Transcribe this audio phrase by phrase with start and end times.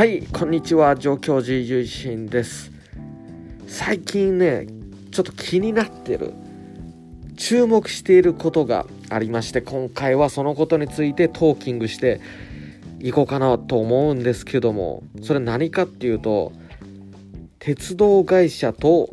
[0.00, 2.72] はいこんにちは上京寺ゆいしんです。
[3.66, 4.66] 最近ね
[5.10, 6.32] ちょっと気になってる
[7.36, 12.22] 注目していることがありまして今回はそのことについてトーキングして
[12.98, 16.52] いこうかなと思うんですけどもそれ何かっていうと
[17.58, 19.10] 鉄道会社と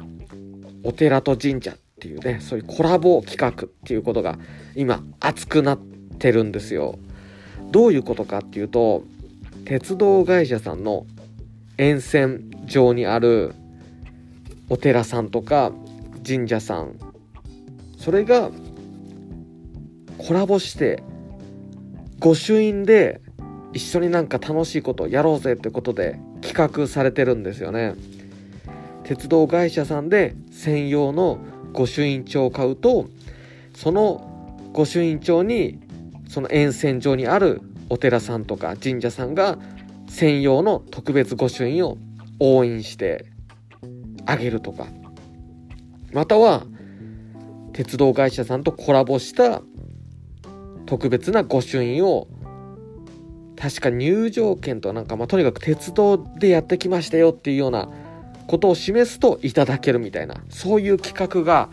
[0.83, 4.39] お寺と神社っていうねそういうコラボ企画っていうことが
[4.73, 5.79] 今熱くなっ
[6.17, 6.97] てるんですよ。
[7.71, 9.03] どういうことかっていうと
[9.67, 11.05] 鉄道会社さんの
[11.77, 13.53] 沿線上にある
[14.69, 15.73] お寺さんとか
[16.25, 16.97] 神社さん
[17.97, 18.49] それが
[20.17, 21.03] コラボして
[22.21, 23.19] 御朱印で
[23.73, 27.95] 一緒になんか楽しいことやろうぜってことで企画されてるんですよね。
[29.03, 31.39] 鉄道会社さんで専用の
[31.73, 33.09] 御朱印帳を買うと
[33.75, 35.81] その御朱印帳に
[36.29, 39.57] その沿線上にあるお寺さんとか神社さんが
[40.09, 41.97] 専用の特別御朱印を
[42.39, 43.25] 押印して
[44.25, 44.87] あげるとか。
[46.13, 46.63] または
[47.73, 49.61] 鉄道会社さんとコラボした
[50.85, 52.27] 特別な御朱印を
[53.55, 57.89] 確か入場券となんか、まあ、とにかく鉄道でやってきましたよっていうような
[58.47, 61.69] ことを示すといただけるみたいなそういう企画が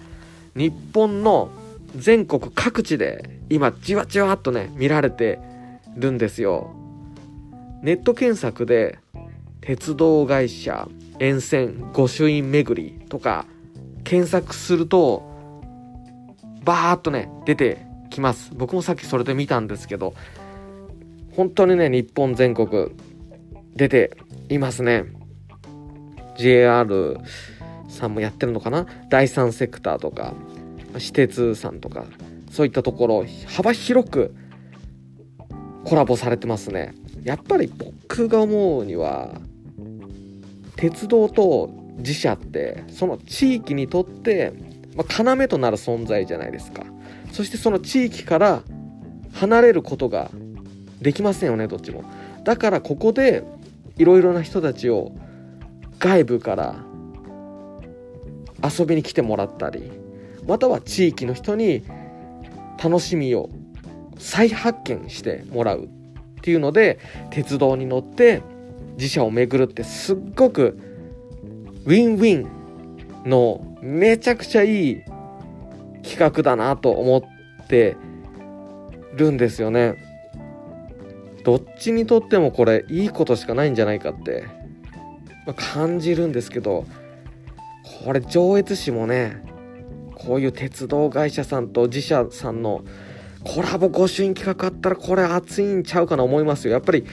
[0.56, 1.50] 日本の
[1.94, 5.38] 全国各地で今じわじわっとね見られて
[5.96, 6.74] るんですよ。
[7.82, 8.98] ネット検索で
[9.60, 13.46] 鉄道会社沿線御朱印巡りとか
[14.04, 15.22] 検索すると
[16.64, 17.78] バーっとね出て
[18.10, 18.52] きます。
[18.54, 20.14] 僕もさっきそれで見たんですけど
[21.36, 22.90] 本当にね日本全国
[23.74, 24.16] 出て
[24.48, 25.04] いますね。
[26.36, 27.18] JR
[27.88, 28.86] さんもやってるのかな？
[29.08, 30.34] 第三セクターとか
[30.92, 32.04] 私鉄さんとか
[32.50, 34.34] そういったところ幅広く
[35.84, 36.94] コラボされてますね。
[37.22, 39.40] やっぱり僕が思うには
[40.76, 44.52] 鉄道と自社ってその地域にとって、
[44.96, 46.84] まあ、要となる存在じゃないですか。
[47.32, 48.62] そしてその地域から
[49.32, 50.30] 離れることが
[51.00, 52.04] できませんよねどっちも。
[52.44, 53.42] だからここで
[53.96, 55.12] いろいろな人たちを
[55.98, 56.76] 外部から
[58.62, 59.90] 遊びに来てもらったり
[60.46, 61.84] または地域の人に
[62.82, 63.50] 楽しみを
[64.18, 65.88] 再発見してもらうっ
[66.42, 66.98] ていうので
[67.30, 68.42] 鉄道に乗って
[68.96, 70.78] 自社を巡るってすっごく
[71.84, 75.02] ウィンウィンのめちゃくちゃいい
[76.02, 77.96] 企画だなと思って
[79.14, 79.96] るんですよね。
[81.44, 84.44] どっちにとってもこれいいことしかないんじゃないかって
[85.56, 86.86] 感じるんですけど
[88.02, 89.42] これ上越市もね
[90.14, 92.82] こういう鉄道会社さんと自社さんの
[93.44, 96.72] コラボ御朱印企画あったらこれ熱いんちゃうかな思いますよ。
[96.72, 97.04] やっぱり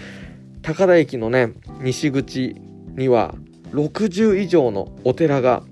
[0.62, 2.56] 高田駅のね西口
[2.96, 3.36] には
[3.72, 5.64] 60以上のお寺が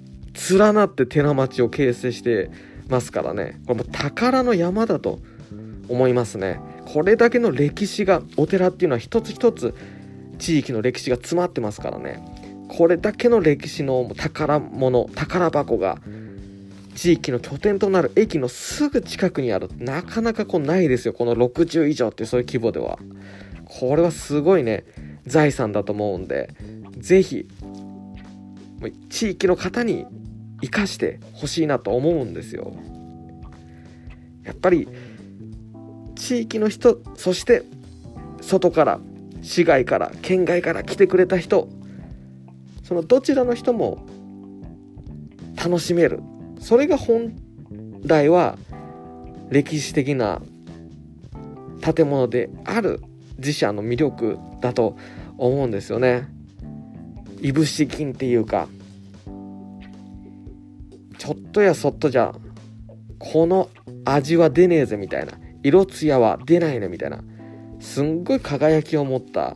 [0.49, 2.51] 連なって寺町を形成して
[2.87, 3.59] ますからね。
[3.67, 5.19] これも宝の山だと
[5.87, 6.59] 思いますね。
[6.85, 9.73] これだけの歴史がお寺っていうのは一つ一つ
[10.39, 12.23] 地域の歴史が詰まってますからね。
[12.69, 15.99] これだけの歴史の宝物宝箱が
[16.99, 19.69] 地域の拠点となる駅のすぐ近くにある。
[19.77, 21.13] なかなかこうないですよ。
[21.13, 22.99] この60以上ってそういう規模では。
[23.63, 24.83] これはすごいね。
[25.25, 26.53] 財産だと思うんで。
[26.97, 27.47] 是非
[29.09, 30.07] 地域の方に
[30.61, 32.73] 生かしてほしいなと思うんですよ。
[34.43, 34.89] やっぱり
[36.15, 37.63] 地域の人そして
[38.41, 38.99] 外から
[39.41, 41.69] 市外から県外から来てくれた人
[42.83, 44.05] そのどちらの人も
[45.55, 46.19] 楽しめる。
[46.59, 47.35] それが本
[48.03, 48.57] 来は
[49.49, 50.41] 歴史的な
[51.81, 53.01] 建物である
[53.37, 54.97] 自社の魅力だと
[55.37, 56.27] 思うんですよね。
[57.41, 58.67] いぶし銀っていうか
[61.17, 62.33] ちょっとやそっとじゃ
[63.17, 63.69] この
[64.05, 65.33] 味は出ねえぜみたいな
[65.63, 67.21] 色艶は出ないねみたいな
[67.79, 69.55] すんごい輝きを持った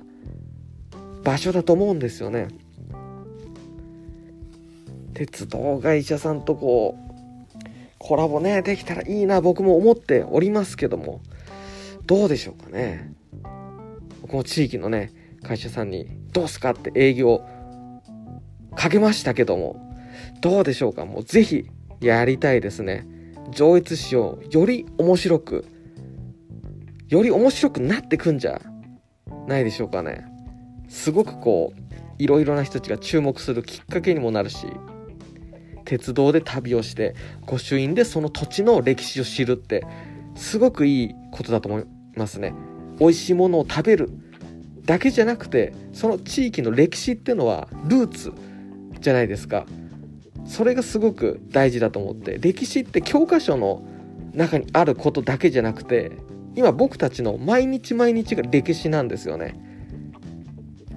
[1.24, 2.48] 場所だと思うんですよね。
[5.14, 7.14] 鉄道会社さんとこう
[8.00, 11.22] コラボねできたらいいな僕も思っておりますけども
[12.06, 13.14] どうでしょうかね。
[14.22, 15.12] 僕も地域のね
[15.42, 17.42] 会社さんにどうすかって営業
[18.76, 19.98] かけましたけども
[20.42, 21.06] どうでしょうか。
[21.06, 21.70] もうぜひ
[22.02, 23.08] やりたいですね。
[23.52, 25.66] 上越市をより面白く
[27.08, 28.62] より面白くなってくんじゃ
[29.48, 30.26] ないでしょうかね。
[30.90, 31.82] すごくこう
[32.18, 34.68] いろいろな人たちが注目するきっかけにもなるし
[35.84, 37.16] 鉄道で旅をして
[37.46, 39.86] 御朱印でその土地の歴史を知るって
[40.36, 41.86] すごくいいことだと思い
[42.16, 42.54] ますね。
[43.00, 44.10] 美味しいものを食べる
[44.86, 48.34] だけじゃなくてその地域の歴史っていうのはルーツ
[49.00, 49.66] じゃないですか。
[50.46, 53.82] それがすごく大事だと思って歴史って教科書の
[54.34, 56.12] 中にあることだけじゃなくて
[56.56, 59.56] 今僕たちの毎日毎日が歴史なんですよね。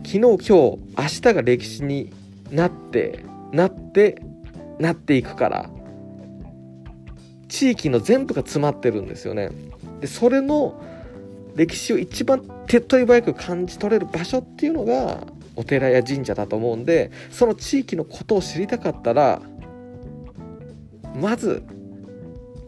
[0.04, 2.12] 昨日今日明日が歴史に
[2.50, 4.22] なってなって
[4.78, 5.70] なっていくから
[7.48, 9.50] 地域の全部が詰まってるんですよね。
[10.00, 10.80] でそれの
[11.54, 19.40] 歴史を一番手っ取り早く感じ取れる場所っていうのがお寺や神社だと思うんでその地域のことを知りたかったら
[21.18, 21.62] まず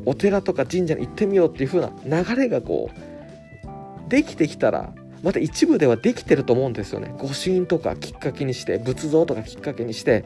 [0.07, 7.13] お寺とか神社に行ってみようっていう風な流れがこうできてきたらまた一部ではできてると思うんですよね。
[7.19, 10.25] 御朱印とかきっかけにして仏像とかきっかけにして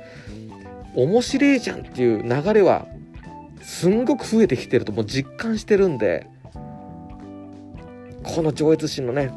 [0.94, 2.87] 面白いじゃんっていう流れは
[3.62, 6.27] すんごく増えてきてるともう実感してるんで
[8.23, 9.33] この上越市のね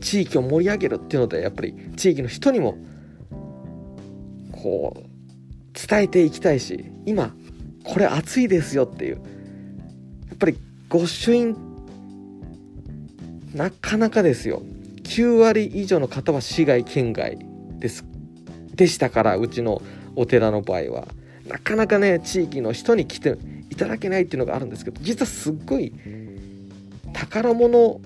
[0.00, 2.78] 地域を盛り上げるっていうのでやっぱり地域の人にも
[4.52, 5.00] こう
[5.88, 7.34] 伝えていきたいし今
[7.84, 9.20] これ熱いですよっていうや
[10.34, 10.58] っぱり
[10.88, 11.56] 御朱印
[13.54, 14.62] なかなかですよ。
[15.04, 17.38] 9割以上の方は市外県外
[17.78, 18.04] です。
[18.76, 19.82] でしたからうちの
[20.14, 21.08] お寺の場合は。
[21.48, 23.36] なかなかね地域の人に来て
[23.70, 25.92] いただけないっていうのがあるんですけど実はすっごい
[27.12, 28.00] 宝物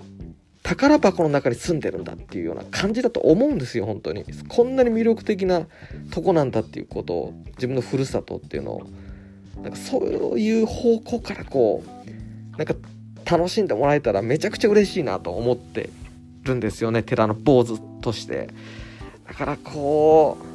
[0.63, 4.23] 宝箱の中に住んでるんだっていうような感じだと思うんですよ本当に。
[4.47, 5.67] こんなに魅力的な
[6.11, 8.83] とこなんだっていうことを自分のふるさとっていうのを。
[9.61, 9.99] なんかそ
[10.33, 12.73] ういう方向からこうなんか
[13.29, 15.89] 楽しんでもらえたらめちゃくちゃ嬉しいなと思って
[16.43, 18.49] るんですよね寺の坊主として。
[19.27, 20.50] だからこう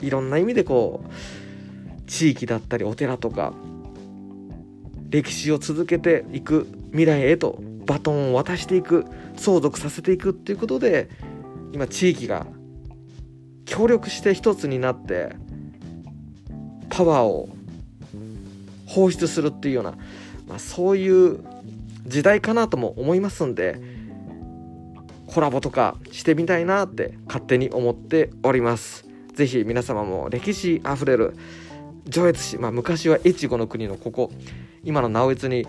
[0.00, 3.52] いろんな意味でこう地域だったりお寺とか
[5.10, 9.04] 歴史を続けていく未来へとバトンを渡していく
[9.36, 11.08] 相続させていくっていうことで
[11.72, 12.46] 今地域が
[13.64, 15.34] 協力して一つになって
[16.90, 17.48] パワーを
[18.86, 19.92] 放出するっていうような、
[20.46, 21.40] まあ、そういう
[22.06, 23.80] 時代かなとも思いますんで
[25.26, 29.13] コラボとかしてみたいなって勝手に思っております。
[29.34, 31.36] 是非皆様も歴史あふれる
[32.06, 34.30] 上越市、まあ、昔は越後の国のここ
[34.82, 35.66] 今の直江に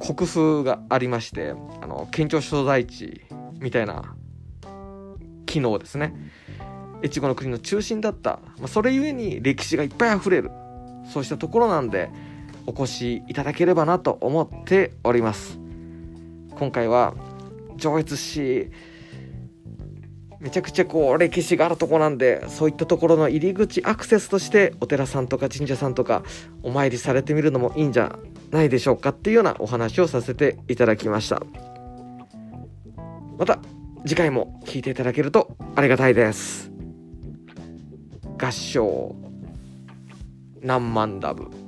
[0.00, 3.22] 国風がありましてあの県庁所在地
[3.60, 4.14] みたいな
[5.46, 6.14] 機能ですね。
[7.02, 10.50] 越後の国の中心だった、まあ、それゆえに歴史がいっぱいあふれる
[11.12, 12.10] そうしたところなんで
[12.66, 15.58] お越しいただければなと思っております。
[16.58, 17.14] 今回は
[17.76, 18.70] 上越市
[20.40, 26.22] めちゃくちゃこう歴史があるとこなんでそういったところの入り口アクセスとしてお寺さんとか神社さんとか
[26.62, 28.18] お参りされてみるのもいいんじゃ
[28.50, 31.42] ないでしょうかっていうようなお話をさせていただきました。
[33.38, 33.58] また
[34.06, 36.70] 次回も聴いていただけるとありがたいです。
[38.38, 39.16] 合唱
[40.62, 41.65] 何万ダブ。